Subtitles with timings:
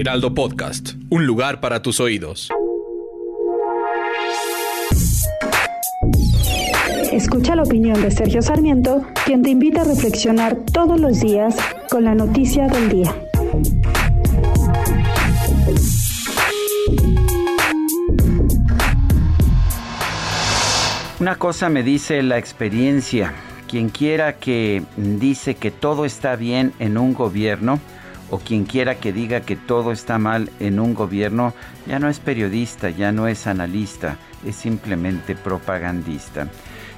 [0.00, 2.48] Heraldo Podcast, un lugar para tus oídos.
[7.12, 11.54] Escucha la opinión de Sergio Sarmiento, quien te invita a reflexionar todos los días
[11.90, 13.14] con la noticia del día.
[21.20, 23.34] Una cosa me dice la experiencia.
[23.68, 27.80] Quien quiera que dice que todo está bien en un gobierno,
[28.30, 31.54] o quien quiera que diga que todo está mal en un gobierno,
[31.86, 36.48] ya no es periodista, ya no es analista, es simplemente propagandista.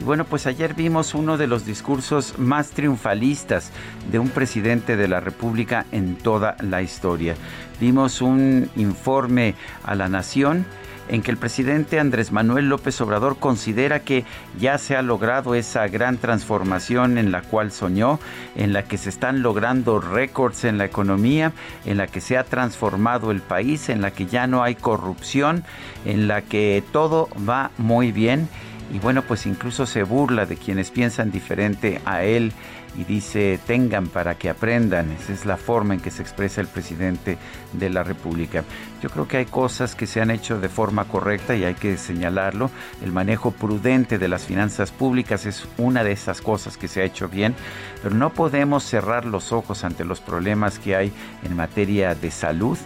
[0.00, 3.70] Y bueno, pues ayer vimos uno de los discursos más triunfalistas
[4.10, 7.34] de un presidente de la República en toda la historia.
[7.80, 10.66] Vimos un informe a la nación
[11.08, 14.24] en que el presidente Andrés Manuel López Obrador considera que
[14.58, 18.18] ya se ha logrado esa gran transformación en la cual soñó,
[18.54, 21.52] en la que se están logrando récords en la economía,
[21.84, 25.64] en la que se ha transformado el país, en la que ya no hay corrupción,
[26.04, 28.48] en la que todo va muy bien
[28.92, 32.52] y bueno, pues incluso se burla de quienes piensan diferente a él
[32.98, 35.10] y dice tengan para que aprendan.
[35.12, 37.36] Esa es la forma en que se expresa el presidente
[37.72, 38.64] de la República.
[39.02, 41.96] Yo creo que hay cosas que se han hecho de forma correcta y hay que
[41.96, 42.70] señalarlo.
[43.02, 47.04] El manejo prudente de las finanzas públicas es una de esas cosas que se ha
[47.04, 47.54] hecho bien,
[48.02, 51.12] pero no podemos cerrar los ojos ante los problemas que hay
[51.44, 52.78] en materia de salud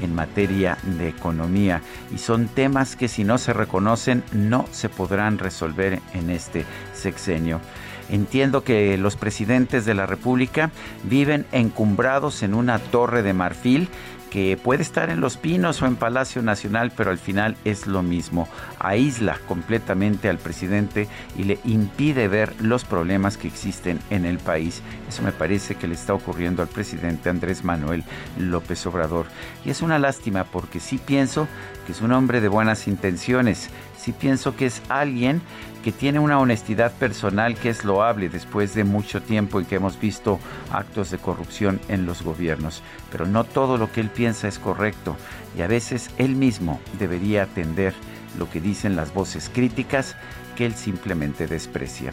[0.00, 1.82] en materia de economía
[2.14, 6.64] y son temas que si no se reconocen no se podrán resolver en este
[6.94, 7.60] sexenio.
[8.08, 10.70] Entiendo que los presidentes de la República
[11.04, 13.88] viven encumbrados en una torre de marfil
[14.32, 18.02] que puede estar en Los Pinos o en Palacio Nacional, pero al final es lo
[18.02, 18.48] mismo.
[18.78, 21.06] Aísla completamente al presidente
[21.36, 24.80] y le impide ver los problemas que existen en el país.
[25.06, 28.04] Eso me parece que le está ocurriendo al presidente Andrés Manuel
[28.38, 29.26] López Obrador.
[29.66, 31.46] Y es una lástima porque sí pienso
[31.84, 33.68] que es un hombre de buenas intenciones,
[33.98, 35.42] sí pienso que es alguien
[35.82, 39.98] que tiene una honestidad personal que es loable después de mucho tiempo en que hemos
[40.00, 40.38] visto
[40.70, 42.82] actos de corrupción en los gobiernos.
[43.10, 45.16] Pero no todo lo que él piensa es correcto
[45.56, 47.92] y a veces él mismo debería atender
[48.38, 50.16] lo que dicen las voces críticas
[50.56, 52.12] que él simplemente desprecia.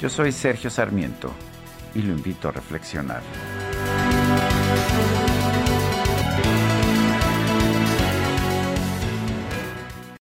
[0.00, 1.32] Yo soy Sergio Sarmiento
[1.94, 3.22] y lo invito a reflexionar.